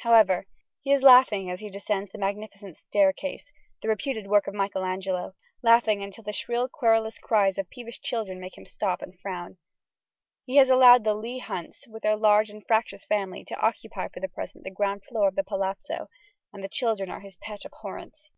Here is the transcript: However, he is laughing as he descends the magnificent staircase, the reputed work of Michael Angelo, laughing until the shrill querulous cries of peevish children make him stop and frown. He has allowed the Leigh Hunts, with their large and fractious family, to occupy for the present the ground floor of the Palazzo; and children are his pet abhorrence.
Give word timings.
However, 0.00 0.44
he 0.82 0.92
is 0.92 1.02
laughing 1.02 1.48
as 1.48 1.60
he 1.60 1.70
descends 1.70 2.12
the 2.12 2.18
magnificent 2.18 2.76
staircase, 2.76 3.50
the 3.80 3.88
reputed 3.88 4.26
work 4.26 4.46
of 4.46 4.52
Michael 4.52 4.84
Angelo, 4.84 5.32
laughing 5.62 6.02
until 6.02 6.22
the 6.22 6.34
shrill 6.34 6.68
querulous 6.68 7.18
cries 7.18 7.56
of 7.56 7.70
peevish 7.70 7.98
children 8.02 8.38
make 8.38 8.58
him 8.58 8.66
stop 8.66 9.00
and 9.00 9.18
frown. 9.18 9.56
He 10.44 10.56
has 10.56 10.68
allowed 10.68 11.04
the 11.04 11.14
Leigh 11.14 11.38
Hunts, 11.38 11.88
with 11.88 12.02
their 12.02 12.16
large 12.18 12.50
and 12.50 12.62
fractious 12.66 13.06
family, 13.06 13.42
to 13.46 13.56
occupy 13.56 14.08
for 14.08 14.20
the 14.20 14.28
present 14.28 14.64
the 14.64 14.70
ground 14.70 15.02
floor 15.06 15.28
of 15.28 15.34
the 15.34 15.44
Palazzo; 15.44 16.08
and 16.52 16.70
children 16.70 17.08
are 17.08 17.20
his 17.20 17.36
pet 17.36 17.64
abhorrence. 17.64 18.30